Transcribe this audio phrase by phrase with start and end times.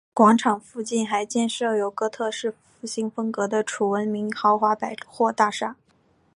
[0.15, 5.75] 广场附近还建设有哥特式复兴风格的楚闻明豪华百货大厦。